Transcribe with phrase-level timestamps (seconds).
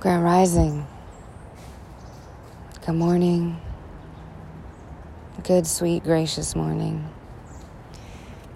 [0.00, 0.86] Grand Rising.
[2.86, 3.60] Good morning.
[5.42, 7.12] Good, sweet, gracious morning.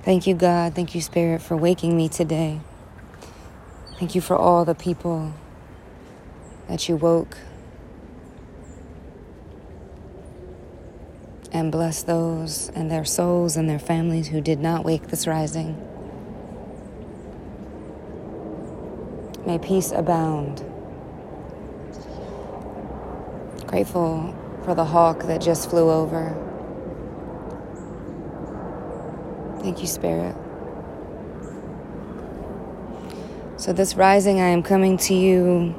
[0.05, 0.77] Thank you, God.
[0.77, 2.61] Thank you, Spirit, for waking me today.
[3.99, 5.33] Thank you for all the people
[6.69, 7.37] that you woke.
[11.51, 15.77] And bless those and their souls and their families who did not wake this rising.
[19.45, 20.72] May peace abound.
[23.73, 24.35] Grateful
[24.67, 26.37] for the hawk that just flew over.
[29.63, 30.37] Thank you, Spirit.
[33.57, 35.75] So, this rising, I am coming to you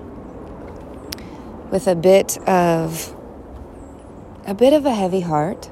[1.70, 3.16] with a bit of
[4.48, 5.70] a bit of a heavy heart.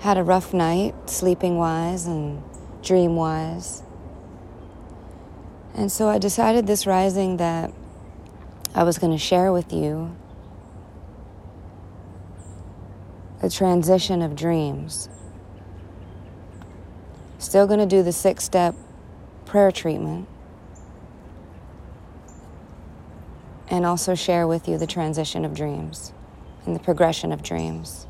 [0.00, 2.42] Had a rough night, sleeping wise and
[2.82, 3.84] dream wise.
[5.74, 7.72] And so I decided this rising that
[8.74, 10.16] I was going to share with you
[13.44, 15.10] the transition of dreams.
[17.38, 18.74] Still going to do the six step
[19.44, 20.26] prayer treatment.
[23.68, 26.14] And also share with you the transition of dreams
[26.64, 28.06] and the progression of dreams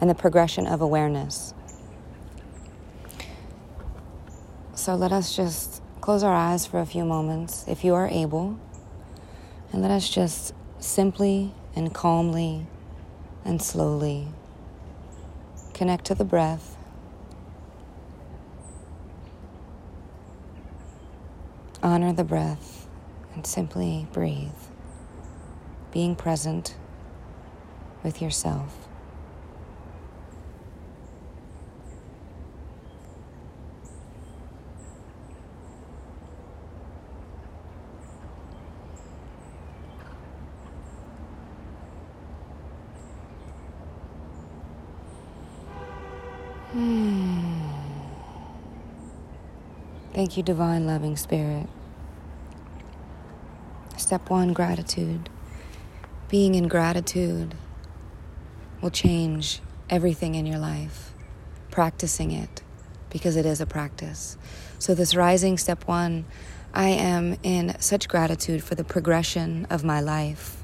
[0.00, 1.54] and the progression of awareness.
[4.74, 8.60] So let us just close our eyes for a few moments, if you are able,
[9.72, 12.68] and let us just simply and calmly
[13.44, 14.28] and slowly
[15.82, 16.76] Connect to the breath.
[21.82, 22.86] Honor the breath
[23.34, 24.50] and simply breathe,
[25.90, 26.76] being present
[28.04, 28.81] with yourself.
[50.14, 51.68] Thank you, Divine Loving Spirit.
[53.96, 55.30] Step one gratitude.
[56.28, 57.54] Being in gratitude
[58.82, 61.14] will change everything in your life.
[61.70, 62.62] Practicing it,
[63.08, 64.36] because it is a practice.
[64.78, 66.26] So, this rising step one,
[66.74, 70.62] I am in such gratitude for the progression of my life.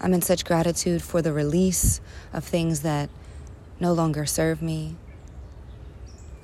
[0.00, 2.00] I'm in such gratitude for the release
[2.32, 3.10] of things that
[3.78, 4.96] no longer serve me,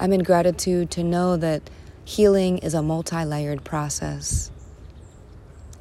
[0.00, 1.68] I'm in gratitude to know that
[2.08, 4.50] healing is a multi layered process.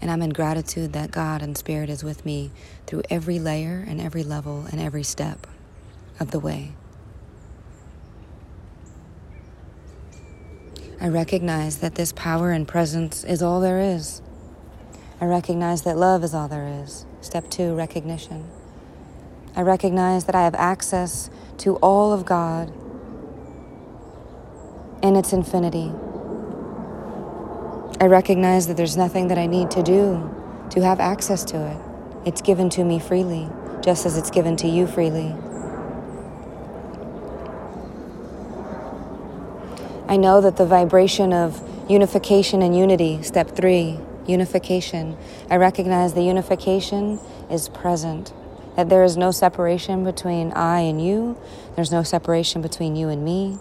[0.02, 2.52] And I'm in gratitude that God and Spirit is with me
[2.86, 5.48] through every layer and every level and every step
[6.20, 6.74] of the way.
[11.00, 14.22] I recognize that this power and presence is all there is.
[15.22, 17.06] I recognize that love is all there is.
[17.22, 18.50] Step two, recognition.
[19.56, 21.30] I recognize that I have access
[21.60, 22.74] to all of God
[25.02, 25.94] in its infinity.
[28.00, 30.30] I recognize that there's nothing that I need to do
[30.70, 31.78] to have access to it.
[32.28, 33.50] It's given to me freely,
[33.82, 35.36] just as it's given to you freely.
[40.08, 41.60] I know that the vibration of
[41.90, 45.18] unification and unity, step three, unification,
[45.50, 47.20] I recognize the unification
[47.50, 48.32] is present.
[48.76, 51.36] That there is no separation between I and you,
[51.76, 53.58] there's no separation between you and me,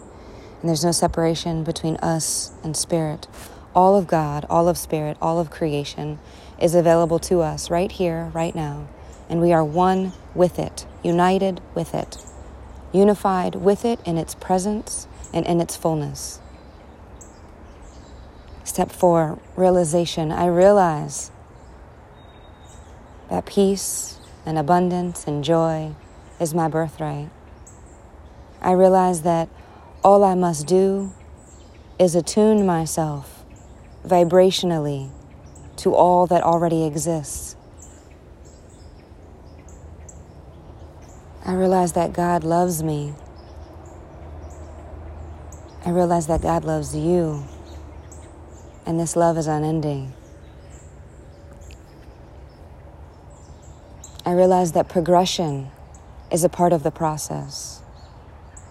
[0.61, 3.27] and there's no separation between us and spirit.
[3.77, 6.19] All of God, all of spirit, all of creation
[6.59, 8.89] is available to us right here, right now.
[9.29, 12.17] And we are one with it, united with it,
[12.91, 16.41] unified with it in its presence and in its fullness.
[18.65, 20.33] Step four, realization.
[20.33, 21.31] I realize
[23.29, 25.95] that peace and abundance and joy
[26.41, 27.29] is my birthright.
[28.63, 29.51] I realize that
[30.03, 31.13] all I must do
[31.99, 33.36] is attune myself
[34.07, 35.11] vibrationally
[35.77, 37.57] to all that already exists.
[41.45, 43.15] I realize that God loves me.
[45.85, 47.45] I realize that God loves you.
[48.85, 50.13] And this love is unending.
[54.25, 55.69] I realize that progression
[56.33, 57.81] is a part of the process.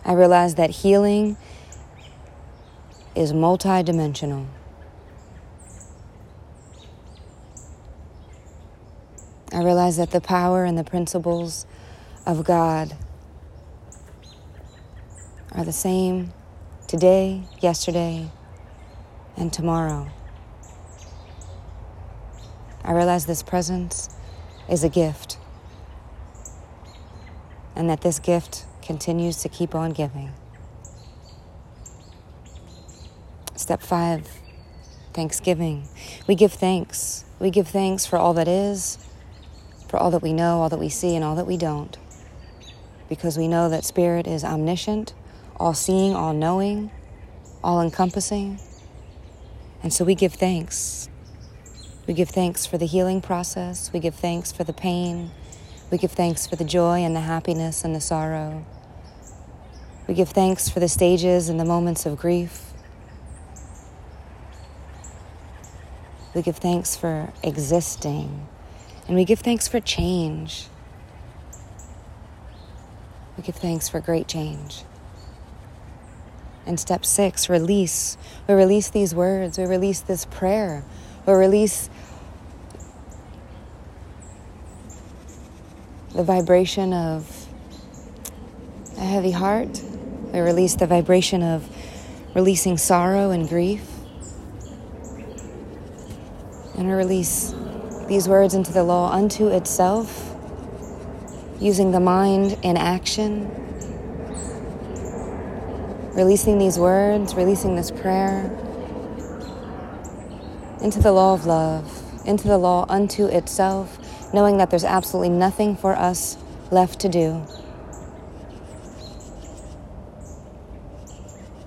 [0.04, 1.38] I realize that healing
[3.16, 4.48] is multidimensional.
[9.56, 11.66] I realize that the power and the principles
[12.26, 12.94] of God
[15.54, 16.34] are the same
[16.90, 18.30] today, yesterday,
[19.38, 20.10] and tomorrow.
[22.84, 24.10] I realize this presence
[24.70, 25.38] is a gift,
[27.78, 30.34] and that this gift continues to keep on giving.
[33.56, 34.28] Step five
[35.14, 35.88] Thanksgiving.
[36.28, 37.24] We give thanks.
[37.40, 38.98] We give thanks for all that is,
[39.96, 41.98] for all that we know, all that we see, and all that we don't.
[43.08, 45.14] Because we know that Spirit is omniscient,
[45.56, 46.92] all seeing, all knowing,
[47.64, 48.60] all encompassing.
[49.82, 51.08] And so we give thanks.
[52.08, 53.94] We give thanks for the healing process.
[53.94, 55.32] We give thanks for the pain.
[55.90, 58.66] We give thanks for the joy and the happiness and the sorrow.
[60.10, 62.74] We give thanks for the stages and the moments of grief.
[66.34, 68.50] We give thanks for existing.
[69.08, 70.68] And we give thanks for change.
[73.38, 74.84] We give thanks for great change.
[76.66, 78.18] And step six, release.
[78.48, 79.58] We release these words.
[79.58, 80.84] We release this prayer.
[81.28, 81.90] We release
[86.14, 87.48] the vibration of
[88.98, 89.82] a heavy heart.
[90.34, 91.70] We release the vibration of
[92.34, 93.96] releasing sorrow and grief
[96.78, 97.54] and we release
[98.08, 100.36] these words into the law unto itself,
[101.60, 103.50] using the mind in action,
[106.14, 108.46] releasing these words, releasing this prayer
[110.82, 113.98] into the law of love, into the law unto itself,
[114.34, 116.38] knowing that there's absolutely nothing for us
[116.72, 117.46] left to do.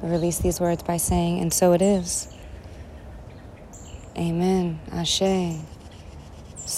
[0.08, 2.28] release these words by saying, and so it is.
[4.16, 4.80] Amen.
[4.90, 5.60] Ashe.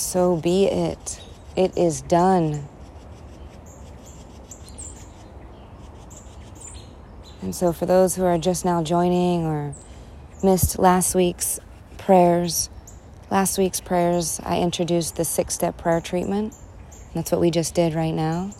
[0.00, 1.20] So be it.
[1.56, 2.68] It is done.
[7.42, 9.74] And so, for those who are just now joining or
[10.42, 11.58] missed last week's
[11.98, 12.70] prayers,
[13.30, 16.54] last week's prayers, I introduced the six step prayer treatment.
[17.14, 18.50] That's what we just did right now.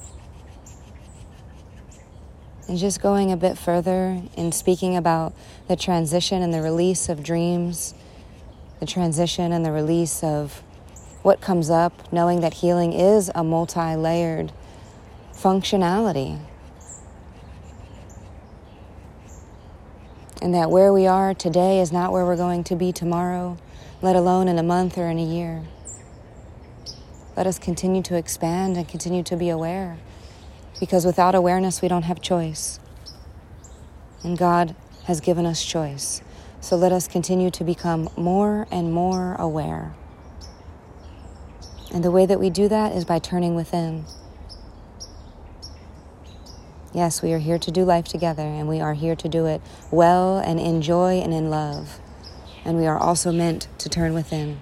[2.69, 5.35] And just going a bit further in speaking about
[5.69, 7.95] the transition and the release of dreams
[8.81, 10.63] the transition and the release of
[11.23, 14.53] what comes up, knowing that healing is a multi layered
[15.33, 16.41] functionality.
[20.43, 23.59] And that where we are today is not where we're going to be tomorrow,
[24.01, 25.65] let alone in a month or in a year.
[27.37, 29.99] Let us continue to expand and continue to be aware.
[30.79, 32.81] Because without awareness, we don't have choice.
[34.25, 34.75] And God
[35.05, 36.23] has given us choice.
[36.61, 39.95] So let us continue to become more and more aware.
[41.93, 44.05] And the way that we do that is by turning within.
[46.93, 49.61] Yes, we are here to do life together, and we are here to do it
[49.91, 52.01] well and in joy and in love.
[52.65, 54.61] And we are also meant to turn within.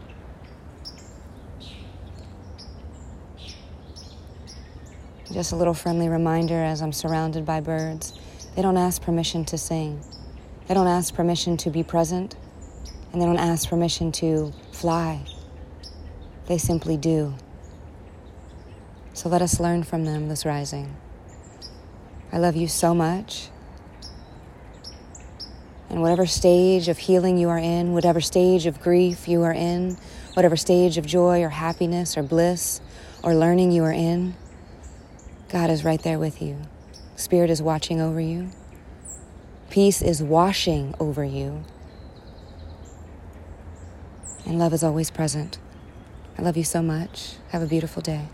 [5.32, 8.18] Just a little friendly reminder as I'm surrounded by birds.
[8.56, 10.02] They don't ask permission to sing.
[10.66, 12.36] They don't ask permission to be present,
[13.12, 15.24] and they don't ask permission to fly.
[16.48, 17.34] They simply do.
[19.12, 20.96] So let us learn from them this rising.
[22.32, 23.50] I love you so much.
[25.90, 29.98] And whatever stage of healing you are in, whatever stage of grief you are in,
[30.32, 32.80] whatever stage of joy or happiness or bliss
[33.22, 34.34] or learning you are in,
[35.50, 36.62] God is right there with you.
[37.14, 38.50] Spirit is watching over you.
[39.68, 41.62] Peace is washing over you.
[44.46, 45.58] And love is always present.
[46.38, 47.34] I love you so much.
[47.48, 48.28] Have a beautiful day.